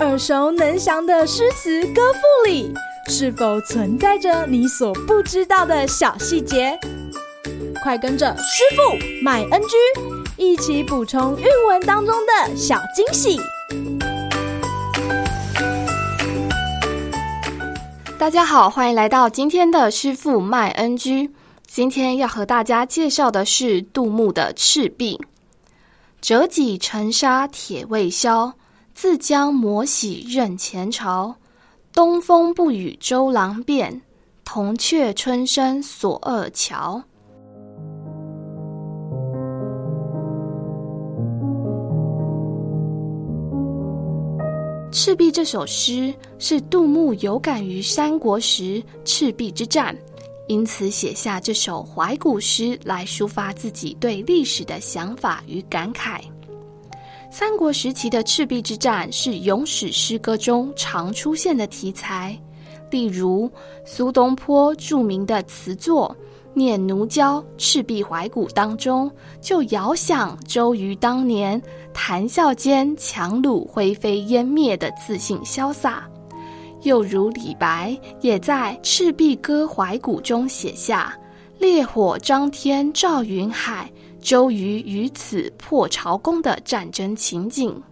[0.00, 2.72] 耳熟能详的诗词歌赋里，
[3.08, 6.78] 是否存在着你所不知道的小细节？
[7.82, 9.76] 快跟着师傅麦恩居
[10.38, 13.38] 一起补充韵文当中的小惊喜！
[18.18, 21.30] 大家好，欢迎来到今天的师傅麦恩居。
[21.66, 25.20] 今天要和大家介绍的是杜牧的《赤壁》。
[26.22, 28.54] 折戟沉沙铁未销，
[28.94, 31.34] 自将磨洗认前朝。
[31.92, 34.00] 东风不与周郎便，
[34.44, 37.02] 铜雀春深锁二乔。
[44.92, 49.96] 《赤壁》这首诗是杜牧有感于三国时赤壁之战，
[50.46, 56.20] 因此写下这首怀古诗来抒发自己对历史的想法与感慨。
[57.32, 62.36] 三国时期的赤壁之战是咏史诗歌中常出现的题材，
[62.90, 63.48] 例如
[63.84, 66.14] 苏东坡著名的词作。
[66.52, 69.08] 《念奴娇·赤壁怀古》当中，
[69.40, 71.62] 就遥想周瑜当年
[71.94, 76.02] 谈笑间樯橹灰飞烟灭的自信潇洒；
[76.82, 81.16] 又如李白也在《赤壁歌怀古》中写下
[81.56, 83.88] “烈火张天照云海，
[84.20, 87.82] 周瑜于此破曹公”的战争情景。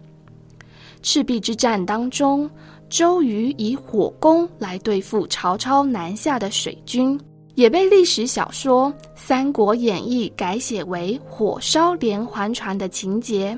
[1.01, 2.49] 赤壁之战当中，
[2.89, 7.19] 周瑜以火攻来对付曹操南下的水军。
[7.55, 13.57] 也被历史小说《三国演义》改写为火烧连环船的情节，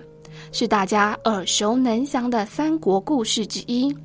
[0.52, 3.95] 是大家耳熟能详的三国故事之一。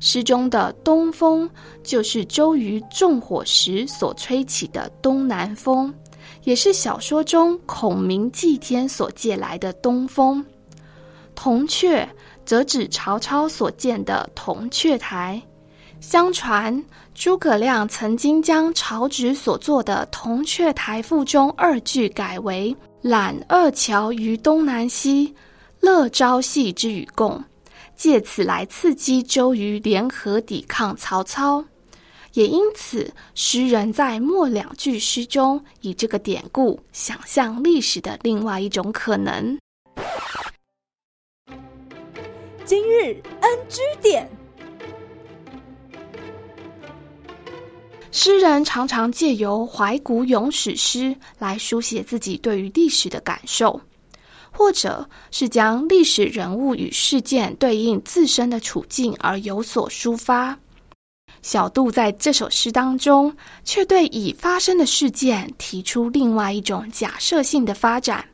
[0.00, 1.48] 诗中的东风
[1.84, 5.94] 就是周瑜纵火时所吹起的东南风，
[6.44, 10.44] 也是小说中孔明祭天所借来的东风。
[11.34, 12.08] 铜雀
[12.46, 15.42] 则指曹操所建的铜雀台。
[16.00, 16.84] 相传，
[17.14, 25.34] 诸葛亮曾经将曹植所作的《铜雀台赋》中二句改为“揽二乔于东南西，
[25.80, 27.42] 乐朝夕之与共”，
[27.96, 31.64] 借此来刺激周瑜联合抵抗曹操。
[32.34, 39.56] 也因此，诗人在末两句诗中以这个典故想象历史的另外一种可能。
[42.64, 44.28] 今日 NG 点。
[48.10, 53.80] 诗人常常借由怀古咏史诗来书写自己对于历史的感受，
[54.50, 60.58] 或者是将历史人物与事件对应自身的处境而有所抒发。
[61.44, 68.24] 小杜在这首诗当中，却对已发生的事件提出另外一种假设性的发展：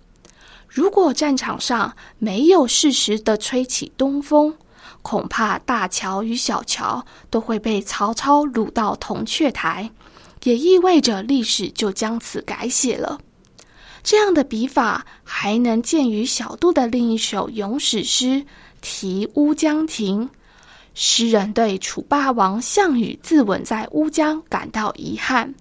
[0.68, 4.54] 如果战场上没有适时的吹起东风，
[5.02, 9.90] 恐怕大乔与小乔都会被曹操掳到铜雀台，
[10.44, 13.18] 也意味着历史就将此改写了。
[14.04, 18.26] 这样的笔法还能见于小杜的另一首咏史诗
[18.80, 20.26] 《题乌江亭》。
[20.94, 25.54] 诗人对楚霸王项羽自刎在乌江感到遗憾，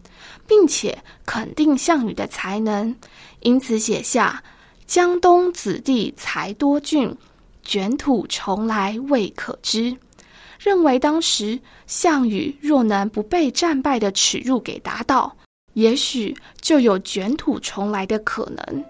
[0.47, 2.94] 并且肯定项羽的才能，
[3.41, 4.44] 因此写下
[4.85, 7.16] “江东子弟才多俊。”
[7.62, 9.95] 卷土重来未可知，
[10.57, 15.31] 认为当时项羽若能不被战败的耻辱给打倒，
[15.73, 18.84] 也许就有卷土重来的可能。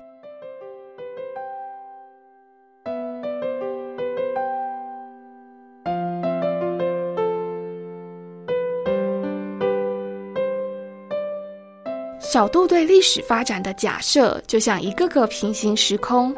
[12.32, 16.32] 小杜对历史发展的假设，就像一个个平行时空，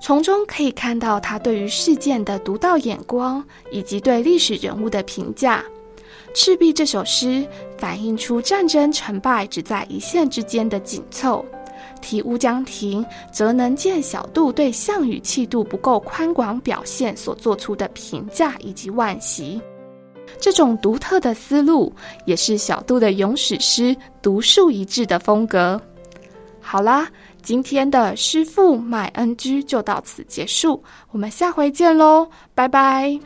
[0.00, 3.40] 从中可以看到他对于事件的独到眼光，
[3.70, 5.64] 以及对历史人物的评价。
[6.34, 7.46] 《赤壁》这首诗
[7.78, 11.44] 反映出战争成败只在一线之间的紧凑，
[12.00, 19.62] 《题乌江亭》则能见小杜对项羽气度不够宽广表现所做出的评价以及惋惜。
[20.40, 21.92] 这种独特的思路，
[22.24, 25.80] 也是小杜的咏史诗独树一帜的风格。
[26.60, 27.08] 好啦，
[27.42, 33.18] 今天的师傅麦恩居就到此结束，我们下回见喽，拜拜！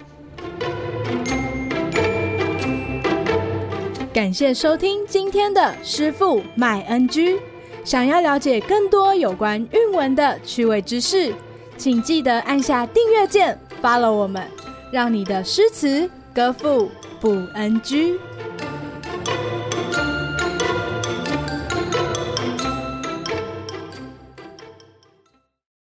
[4.12, 7.38] 感谢收听今天的师傅麦恩居。
[7.82, 11.32] 想要了解更多有关韵文的趣味知识，
[11.78, 14.46] 请记得按下订阅键，follow 我们，
[14.92, 16.90] 让你的诗词歌赋
[17.20, 18.18] 不安居。